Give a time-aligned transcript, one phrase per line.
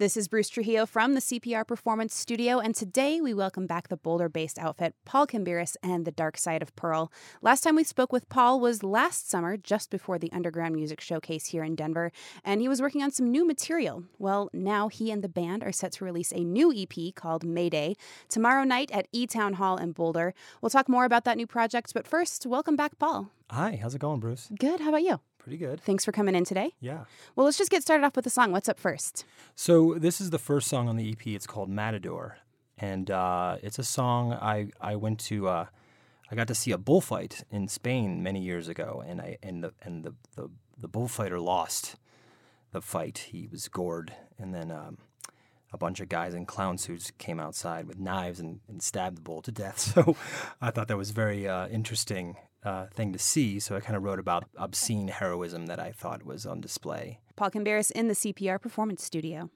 [0.00, 3.98] This is Bruce Trujillo from the CPR Performance Studio, and today we welcome back the
[3.98, 7.12] Boulder based outfit Paul Kimbiris and the Dark Side of Pearl.
[7.42, 11.48] Last time we spoke with Paul was last summer, just before the Underground Music Showcase
[11.48, 14.04] here in Denver, and he was working on some new material.
[14.18, 17.94] Well, now he and the band are set to release a new EP called Mayday
[18.30, 20.32] tomorrow night at E Town Hall in Boulder.
[20.62, 23.32] We'll talk more about that new project, but first, welcome back, Paul.
[23.50, 24.48] Hi, how's it going, Bruce?
[24.58, 24.80] Good.
[24.80, 25.20] How about you?
[25.42, 25.80] Pretty good.
[25.80, 26.72] Thanks for coming in today.
[26.80, 27.04] Yeah.
[27.34, 28.52] Well, let's just get started off with the song.
[28.52, 29.24] What's up first?
[29.54, 31.26] So this is the first song on the EP.
[31.28, 32.36] It's called Matador,
[32.78, 35.48] and uh, it's a song I I went to.
[35.48, 35.66] Uh,
[36.30, 39.72] I got to see a bullfight in Spain many years ago, and I and the
[39.82, 41.96] and the the, the bullfighter lost
[42.72, 43.28] the fight.
[43.30, 44.70] He was gored, and then.
[44.70, 44.98] Um,
[45.72, 49.20] a bunch of guys in clown suits came outside with knives and, and stabbed the
[49.20, 49.78] bull to death.
[49.94, 50.16] So
[50.60, 53.58] I thought that was very uh, interesting uh, thing to see.
[53.58, 57.20] So I kind of wrote about obscene heroism that I thought was on display.
[57.36, 59.50] Paul Kimbiris in the CPR Performance Studio.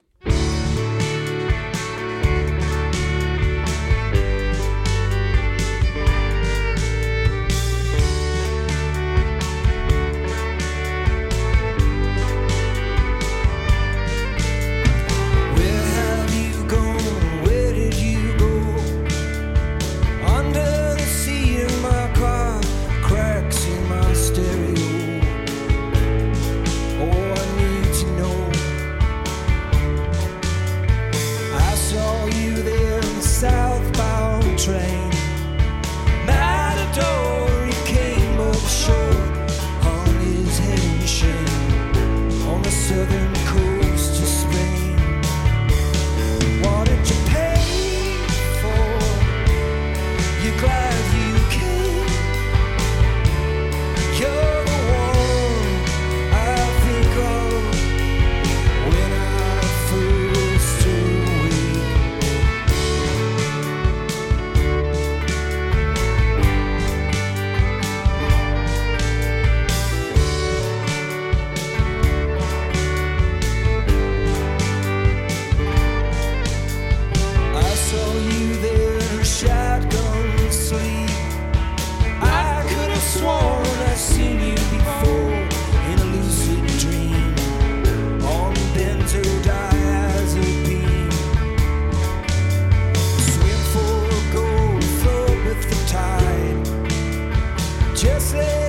[97.95, 98.64] just let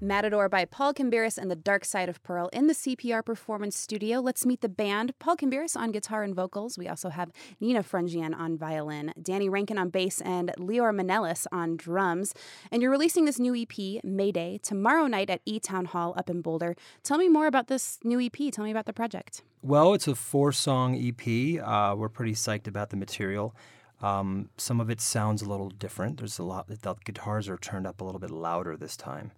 [0.00, 4.20] Matador by Paul Kimbiris and the Dark Side of Pearl in the CPR Performance Studio.
[4.20, 5.12] Let's meet the band.
[5.18, 6.78] Paul Kimbiris on guitar and vocals.
[6.78, 11.76] We also have Nina Frungian on violin, Danny Rankin on bass, and Leor Manelis on
[11.76, 12.32] drums.
[12.70, 16.42] And you're releasing this new EP, Mayday, tomorrow night at E Town Hall up in
[16.42, 16.76] Boulder.
[17.02, 18.52] Tell me more about this new EP.
[18.52, 19.42] Tell me about the project.
[19.62, 21.60] Well, it's a four song EP.
[21.60, 23.52] Uh, we're pretty psyched about the material.
[24.00, 26.18] Um, some of it sounds a little different.
[26.18, 29.32] There's a lot, the guitars are turned up a little bit louder this time.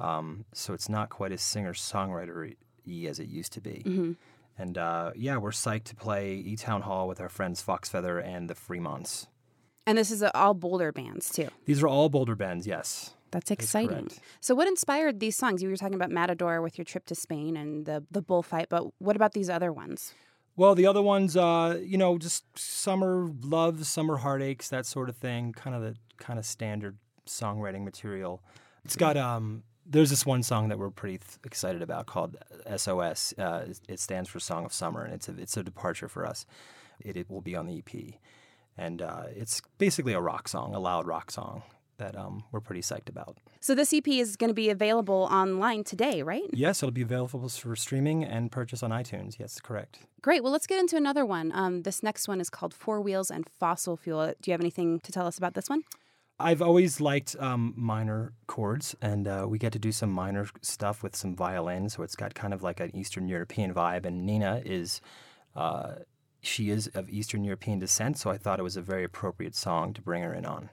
[0.00, 2.54] Um, so it's not quite as singer songwriter
[2.86, 4.16] y as it used to be.
[4.58, 8.18] And uh, yeah, we're psyched to play E Town Hall with our friends Fox Feather
[8.18, 9.26] and the Fremonts.
[9.86, 11.48] And this is all Boulder bands, too.
[11.64, 13.14] These are all Boulder bands, yes.
[13.30, 14.08] That's exciting.
[14.08, 14.20] correct.
[14.40, 15.62] so, what inspired these songs?
[15.62, 18.88] You were talking about Matador with your trip to Spain and the the bullfight, but
[18.98, 20.14] what about these other ones?
[20.56, 25.16] Well, the other ones, uh, you know, just summer loves, summer heartaches, that sort of
[25.16, 25.52] thing.
[25.52, 28.42] Kind of the kind of standard songwriting material.
[28.84, 29.62] It's got um.
[29.90, 32.36] There's this one song that we're pretty th- excited about called
[32.76, 33.34] SOS.
[33.36, 36.46] Uh, it- stands for Song of Summer, and it's a it's a departure for us.
[37.00, 38.14] It, it will be on the EP,
[38.78, 41.62] and uh, it's basically a rock song, a loud rock song
[41.98, 43.36] that um, we're pretty psyched about.
[43.60, 46.48] So, this EP is going to be available online today, right?
[46.52, 49.38] Yes, it'll be available for streaming and purchase on iTunes.
[49.38, 49.98] Yes, correct.
[50.22, 50.42] Great.
[50.42, 51.52] Well, let's get into another one.
[51.54, 54.34] Um, this next one is called Four Wheels and Fossil Fuel.
[54.40, 55.82] Do you have anything to tell us about this one?
[56.40, 61.02] I've always liked um, minor chords, and uh, we get to do some minor stuff
[61.02, 64.06] with some violin, so it's got kind of like an Eastern European vibe.
[64.06, 65.02] And Nina is,
[65.54, 65.96] uh,
[66.40, 69.92] she is of Eastern European descent, so I thought it was a very appropriate song
[69.92, 70.70] to bring her in on.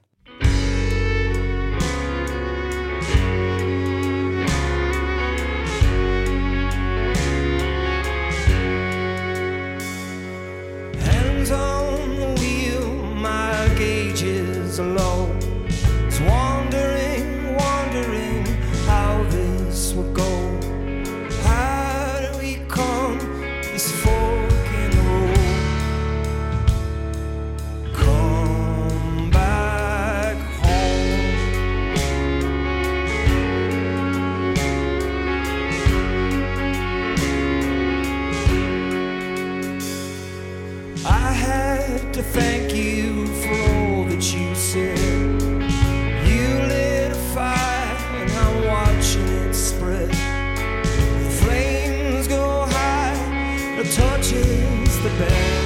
[55.17, 55.56] Bed.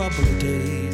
[0.00, 0.89] Couple of days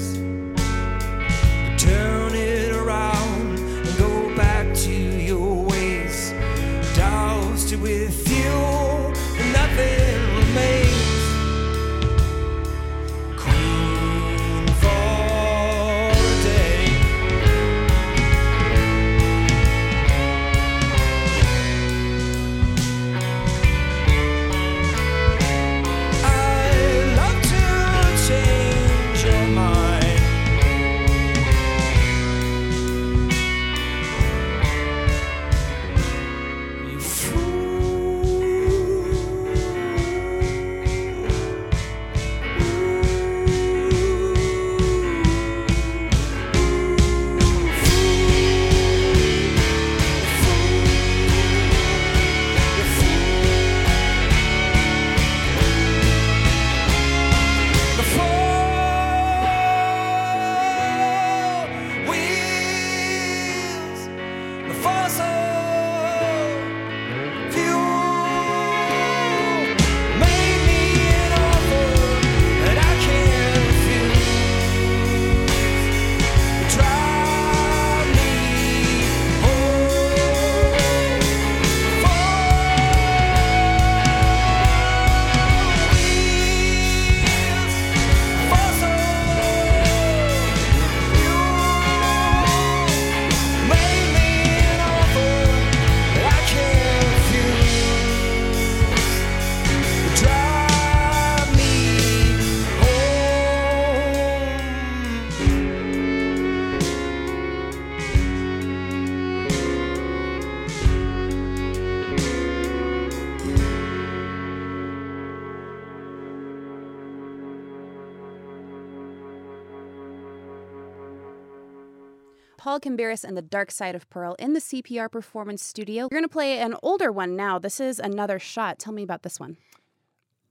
[122.67, 126.09] Paul Kimbiris and the Dark Side of Pearl in the CPR Performance Studio.
[126.11, 127.61] You're going to play an older one now.
[127.61, 128.81] This is Another Shot.
[128.81, 129.57] Tell me about this one.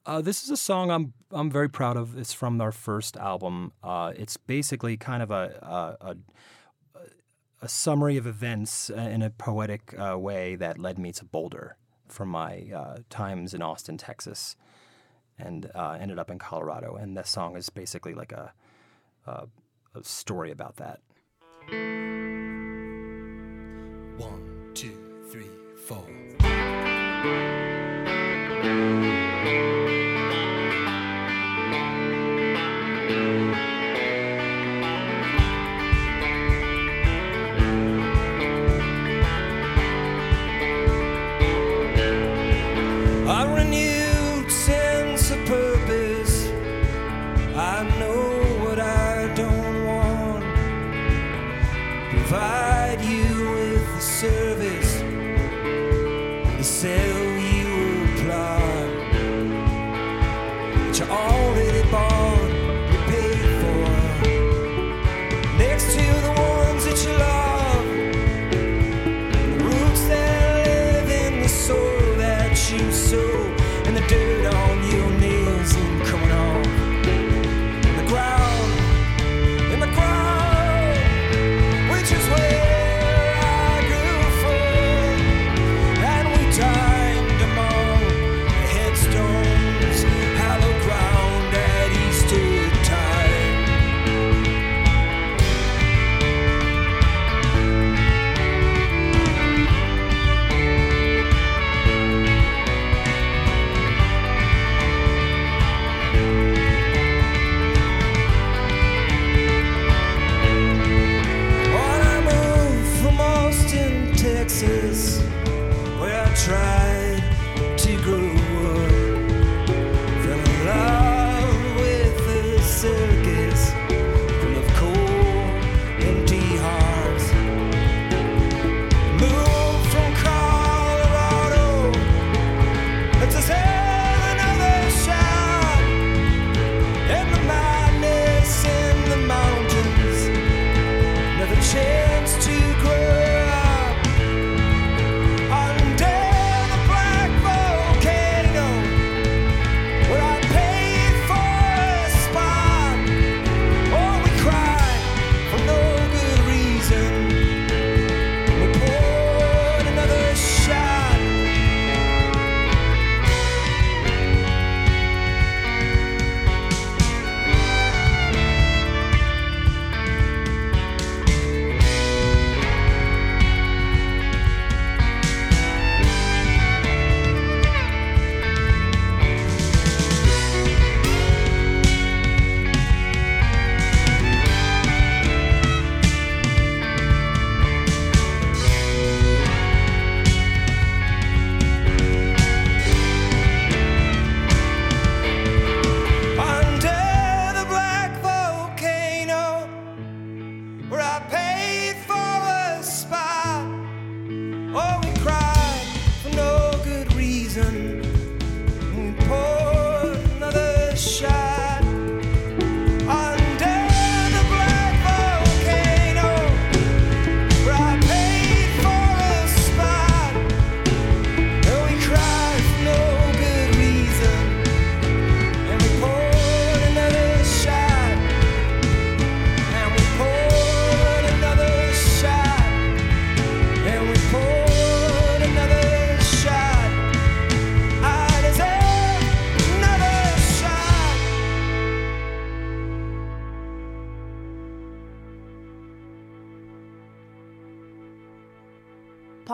[0.05, 2.17] Uh, this is a song I'm I'm very proud of.
[2.17, 3.73] It's from our first album.
[3.83, 7.03] Uh, it's basically kind of a, a, a
[7.63, 11.75] a summary of events in a poetic uh, way that led me to Boulder
[12.07, 14.55] from my uh, times in Austin, Texas,
[15.37, 16.95] and uh, ended up in Colorado.
[16.95, 18.53] And this song is basically like a,
[19.25, 19.47] a
[20.01, 21.01] story about that.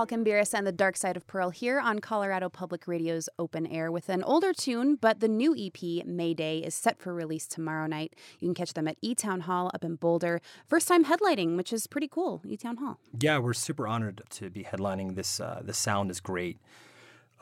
[0.02, 0.08] Paul
[0.56, 4.24] and the Dark Side of Pearl here on Colorado Public Radio's Open Air with an
[4.24, 8.16] older tune, but the new EP, Mayday, is set for release tomorrow night.
[8.40, 10.42] You can catch them at E Town Hall up in Boulder.
[10.66, 12.98] First time headlighting, which is pretty cool, E Town Hall.
[13.20, 15.40] Yeah, we're super honored to be headlining this.
[15.40, 16.58] Uh, the sound is great.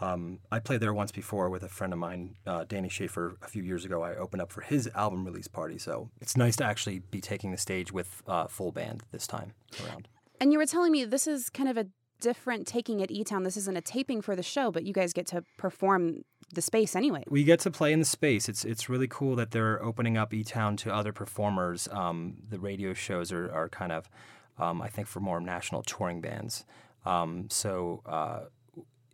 [0.01, 3.47] Um, I played there once before with a friend of mine, uh, Danny Shafer, a
[3.47, 4.01] few years ago.
[4.01, 7.51] I opened up for his album release party, so it's nice to actually be taking
[7.51, 9.53] the stage with uh, full band this time
[9.85, 10.09] around.
[10.41, 11.87] And you were telling me this is kind of a
[12.19, 13.43] different taking at E Town.
[13.43, 16.23] This isn't a taping for the show, but you guys get to perform
[16.53, 17.23] the space anyway.
[17.29, 18.49] We get to play in the space.
[18.49, 21.87] It's it's really cool that they're opening up E Town to other performers.
[21.91, 24.09] Um, the radio shows are, are kind of
[24.57, 26.65] um, I think for more national touring bands.
[27.05, 28.41] Um, so uh,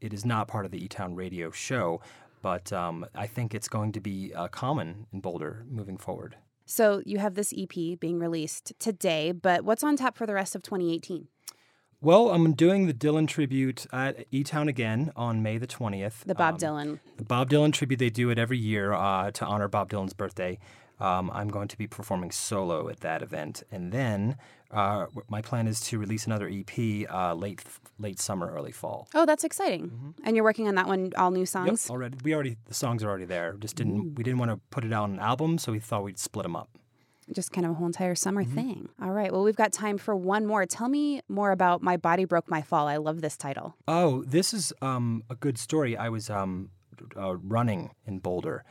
[0.02, 2.02] it is not part of the E Town radio show,
[2.42, 6.38] but um, I think it's going to be uh, common in Boulder moving forward.
[6.66, 10.56] So you have this EP being released today, but what's on tap for the rest
[10.56, 11.28] of 2018?
[12.06, 16.24] Well, I'm doing the Dylan tribute at E Town again on May the 20th.
[16.24, 17.00] The Bob Um, Dylan.
[17.18, 20.60] The Bob Dylan tribute, they do it every year uh, to honor Bob Dylan's birthday.
[21.00, 23.64] Um, I'm going to be performing solo at that event.
[23.72, 24.38] And then
[24.70, 27.64] uh, my plan is to release another EP uh, late
[27.98, 29.08] late summer, early fall.
[29.16, 30.14] Oh, that's exciting.
[30.24, 31.66] And you're working on that one, all new songs?
[31.86, 31.92] Mm-hmm.
[31.92, 32.18] Yep, already.
[32.24, 33.54] We already the songs are already there.
[33.54, 36.04] Just didn't we didn't want to put it out on an album, so we thought
[36.04, 36.70] we'd split them up.
[37.32, 38.56] Just kind of a whole entire summer Mm-hmm.
[38.56, 38.90] thing.
[39.02, 39.32] All right.
[39.32, 40.66] Well, we've got time for one more.
[40.66, 42.88] Tell me more about My Body Broke My Fall.
[42.88, 43.76] I love this title.
[43.88, 45.98] Oh, this is um, a good story.
[45.98, 46.70] I was um,
[47.18, 48.64] uh, running in Boulder,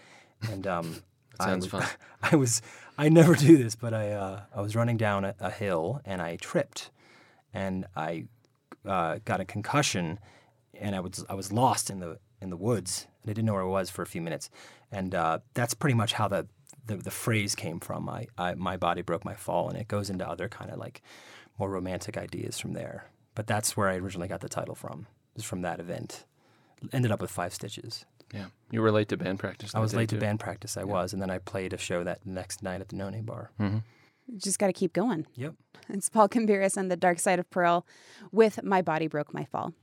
[0.51, 0.97] and um,
[1.41, 1.91] I sounds was, fun.
[2.33, 2.63] I was
[2.97, 6.23] I never do this, but I uh, I was running down a, a hill and
[6.23, 6.91] I tripped,
[7.53, 8.27] and I
[8.87, 10.21] uh, got a concussion,
[10.75, 13.55] and I was I was lost in the in the woods, and I didn't know
[13.55, 14.49] where I was for a few minutes,
[14.93, 16.47] and uh, that's pretty much how the
[16.87, 18.09] the, the phrase came from.
[18.09, 21.03] I, I my body broke my fall, and it goes into other kind of like
[21.59, 23.11] more romantic ideas from there.
[23.35, 25.07] But that's where I originally got the title from.
[25.35, 26.25] It was from that event.
[26.93, 28.05] Ended up with five stitches.
[28.33, 28.47] Yeah.
[28.71, 29.75] You were late to band practice.
[29.75, 30.77] I that was day, late to band practice.
[30.77, 33.25] I was, and then I played a show that next night at the No Name
[33.25, 33.51] Bar.
[33.61, 33.79] Mm-hmm.
[34.37, 35.27] Just got to keep going.
[35.35, 35.55] Yep.
[35.91, 37.87] It's Paul Kimbiris and the Dark Side of Pearl
[38.33, 39.75] with My Body Broke My Fall.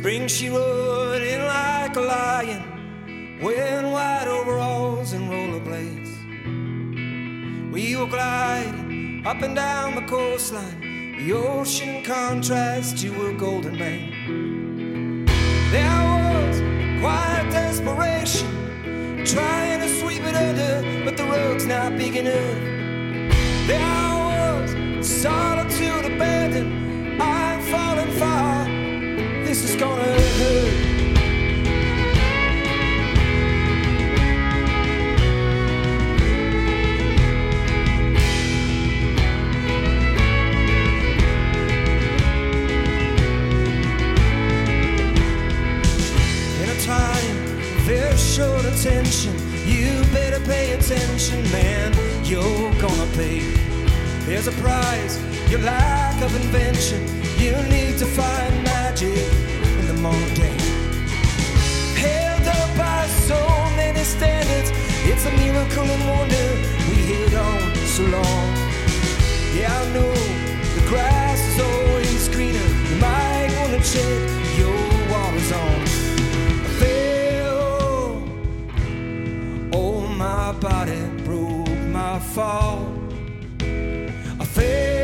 [0.00, 6.10] Spring she rode in like a lion, wearing white overalls and rollerblades.
[7.70, 10.80] We were gliding up and down the coastline,
[11.18, 15.26] the ocean contrast to her golden mane.
[15.70, 16.62] There was
[17.02, 22.58] quiet desperation, trying to sweep it under, but the rug's not big enough.
[23.66, 24.14] There
[24.96, 26.89] was solitude abandoned.
[29.70, 30.74] Is gonna hurt.
[46.58, 51.92] In a time of very short attention, you better pay attention, man.
[52.24, 53.38] You're gonna pay.
[54.26, 57.06] There's a prize, your lack of invention.
[57.38, 59.49] You need to find magic
[60.00, 60.58] in the mundane.
[61.96, 63.38] Held up by so
[63.76, 64.70] many standards,
[65.04, 66.48] it's a miracle and wonder
[66.88, 68.56] we held on so long.
[69.54, 70.14] Yeah, I know
[70.74, 72.68] the grass is always greener.
[72.90, 75.80] You might wanna check your water's on.
[76.66, 78.22] I fell,
[79.72, 82.86] oh my body broke my fall.
[84.40, 84.99] I fell,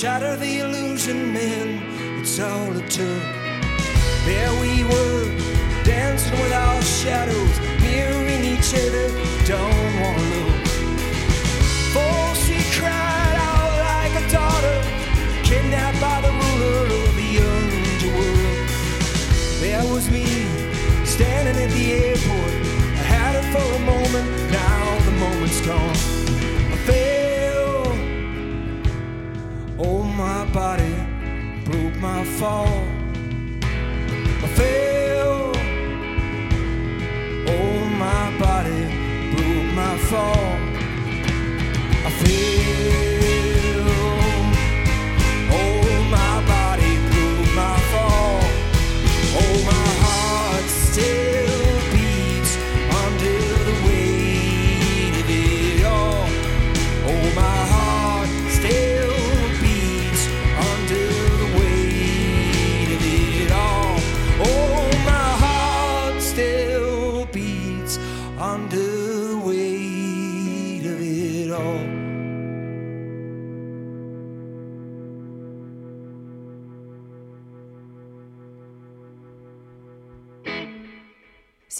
[0.00, 1.78] shatter the illusion, man.
[2.20, 3.22] It's all it took.
[4.24, 5.24] There we were,
[5.84, 9.08] dancing with our shadows, mirroring each other.
[9.44, 10.66] Don't wanna look.
[11.92, 12.29] For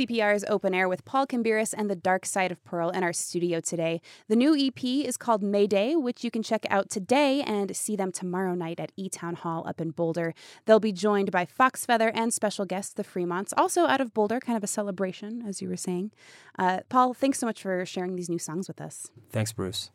[0.01, 3.61] CPR's open air with Paul Kimbiris and the Dark Side of Pearl in our studio
[3.61, 4.01] today.
[4.29, 8.11] The new EP is called Mayday, which you can check out today and see them
[8.11, 10.33] tomorrow night at E Town Hall up in Boulder.
[10.65, 14.41] They'll be joined by Fox Feather and special guest the Fremonts, also out of Boulder,
[14.41, 16.13] kind of a celebration, as you were saying.
[16.59, 19.11] Uh, Paul, thanks so much for sharing these new songs with us.
[19.29, 19.91] Thanks, Bruce.